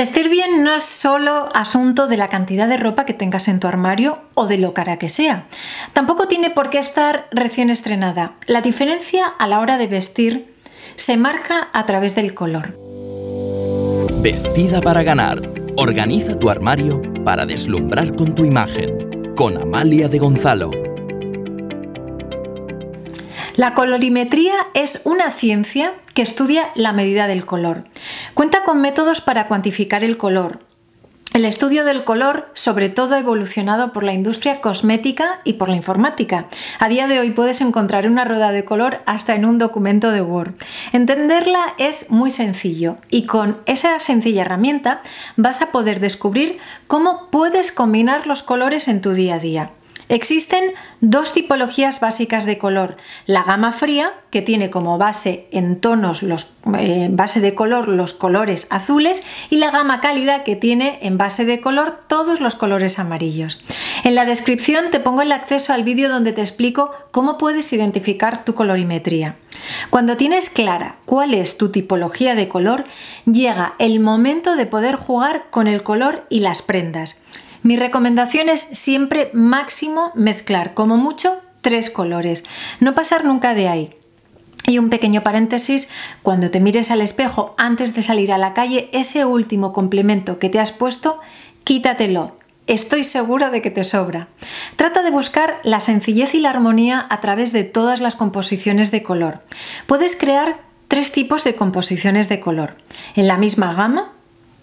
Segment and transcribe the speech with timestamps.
[0.00, 3.66] Vestir bien no es solo asunto de la cantidad de ropa que tengas en tu
[3.66, 5.44] armario o de lo cara que sea.
[5.92, 8.32] Tampoco tiene por qué estar recién estrenada.
[8.46, 10.54] La diferencia a la hora de vestir
[10.96, 12.78] se marca a través del color.
[14.22, 15.42] Vestida para ganar.
[15.76, 19.34] Organiza tu armario para deslumbrar con tu imagen.
[19.36, 20.79] Con Amalia de Gonzalo.
[23.60, 27.84] La colorimetría es una ciencia que estudia la medida del color.
[28.32, 30.60] Cuenta con métodos para cuantificar el color.
[31.34, 35.76] El estudio del color sobre todo ha evolucionado por la industria cosmética y por la
[35.76, 36.46] informática.
[36.78, 40.22] A día de hoy puedes encontrar una rueda de color hasta en un documento de
[40.22, 40.54] Word.
[40.94, 45.02] Entenderla es muy sencillo y con esa sencilla herramienta
[45.36, 49.70] vas a poder descubrir cómo puedes combinar los colores en tu día a día.
[50.10, 52.96] Existen dos tipologías básicas de color.
[53.26, 58.12] La gama fría, que tiene como base en tonos los eh, base de color los
[58.12, 62.98] colores azules y la gama cálida que tiene en base de color todos los colores
[62.98, 63.60] amarillos.
[64.02, 68.44] En la descripción te pongo el acceso al vídeo donde te explico cómo puedes identificar
[68.44, 69.36] tu colorimetría.
[69.90, 72.82] Cuando tienes clara cuál es tu tipología de color,
[73.26, 77.22] llega el momento de poder jugar con el color y las prendas.
[77.62, 82.44] Mi recomendación es siempre máximo mezclar, como mucho, tres colores.
[82.80, 83.90] No pasar nunca de ahí.
[84.66, 85.90] Y un pequeño paréntesis,
[86.22, 90.48] cuando te mires al espejo antes de salir a la calle, ese último complemento que
[90.48, 91.20] te has puesto,
[91.64, 92.36] quítatelo.
[92.66, 94.28] Estoy segura de que te sobra.
[94.76, 99.02] Trata de buscar la sencillez y la armonía a través de todas las composiciones de
[99.02, 99.42] color.
[99.86, 102.76] Puedes crear tres tipos de composiciones de color.
[103.16, 104.12] En la misma gama,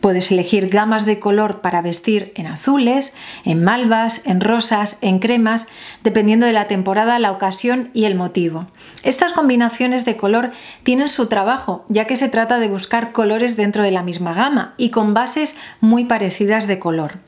[0.00, 5.66] Puedes elegir gamas de color para vestir en azules, en malvas, en rosas, en cremas,
[6.04, 8.66] dependiendo de la temporada, la ocasión y el motivo.
[9.02, 10.52] Estas combinaciones de color
[10.84, 14.74] tienen su trabajo, ya que se trata de buscar colores dentro de la misma gama
[14.76, 17.18] y con bases muy parecidas de color.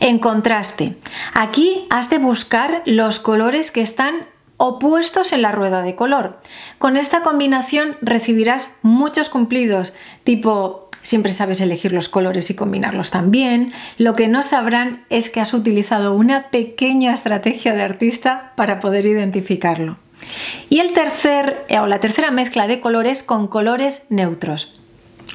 [0.00, 0.96] En contraste,
[1.34, 4.26] aquí has de buscar los colores que están
[4.56, 6.40] opuestos en la rueda de color.
[6.78, 9.94] Con esta combinación recibirás muchos cumplidos,
[10.24, 13.72] tipo siempre sabes elegir los colores y combinarlos también.
[13.96, 19.06] Lo que no sabrán es que has utilizado una pequeña estrategia de artista para poder
[19.06, 19.98] identificarlo.
[20.68, 24.80] Y el tercer eh, o la tercera mezcla de colores con colores neutros.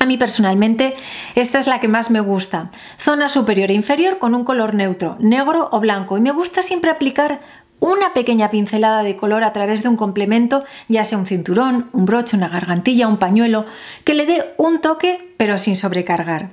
[0.01, 0.95] A mí personalmente
[1.35, 2.71] esta es la que más me gusta.
[2.99, 6.17] Zona superior e inferior con un color neutro, negro o blanco.
[6.17, 7.39] Y me gusta siempre aplicar
[7.81, 12.05] una pequeña pincelada de color a través de un complemento, ya sea un cinturón, un
[12.05, 13.65] broche, una gargantilla, un pañuelo,
[14.05, 16.51] que le dé un toque pero sin sobrecargar.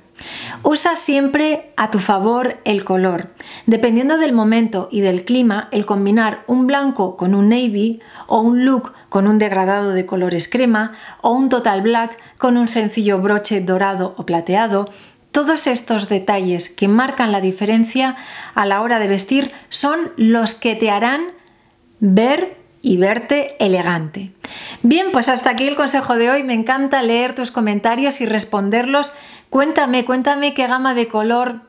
[0.63, 3.29] Usa siempre a tu favor el color.
[3.67, 8.65] Dependiendo del momento y del clima, el combinar un blanco con un navy o un
[8.65, 13.61] look con un degradado de colores crema o un total black con un sencillo broche
[13.61, 14.89] dorado o plateado
[15.31, 18.15] todos estos detalles que marcan la diferencia
[18.55, 21.21] a la hora de vestir son los que te harán
[21.99, 24.31] ver y verte elegante.
[24.81, 26.43] Bien, pues hasta aquí el consejo de hoy.
[26.43, 29.13] Me encanta leer tus comentarios y responderlos.
[29.49, 31.68] Cuéntame, cuéntame qué gama de color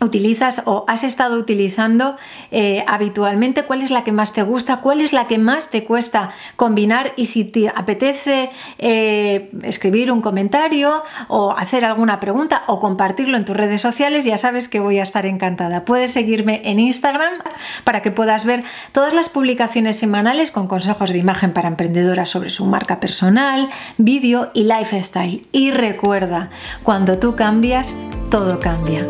[0.00, 2.16] utilizas o has estado utilizando
[2.50, 5.84] eh, habitualmente, cuál es la que más te gusta, cuál es la que más te
[5.84, 12.78] cuesta combinar y si te apetece eh, escribir un comentario o hacer alguna pregunta o
[12.78, 15.84] compartirlo en tus redes sociales, ya sabes que voy a estar encantada.
[15.84, 17.34] Puedes seguirme en Instagram
[17.84, 22.50] para que puedas ver todas las publicaciones semanales con consejos de imagen para emprendedoras sobre
[22.50, 23.68] su marca personal,
[23.98, 25.46] vídeo y lifestyle.
[25.52, 26.50] Y recuerda,
[26.82, 27.94] cuando tú cambias,
[28.30, 29.06] todo cambia.